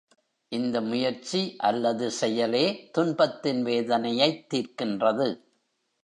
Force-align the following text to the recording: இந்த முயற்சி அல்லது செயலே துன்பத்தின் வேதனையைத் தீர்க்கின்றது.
இந்த 0.51 0.81
முயற்சி 0.81 1.55
அல்லது 1.57 2.11
செயலே 2.11 2.89
துன்பத்தின் 2.91 3.65
வேதனையைத் 3.65 4.47
தீர்க்கின்றது. 4.53 5.27